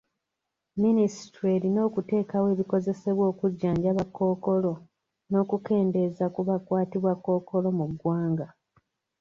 Minisitule 0.81 1.49
erina 1.57 1.79
okuteekawo 1.87 2.47
ebikozesebwa 2.53 3.23
okujjanjaba 3.31 4.03
Kkookolo 4.07 4.73
n'okukendeeza 5.29 6.25
ku 6.33 6.39
bakwatibwa 6.47 7.13
Kkookolo 7.15 7.69
mu 7.77 7.85
ggwanga. 7.91 8.47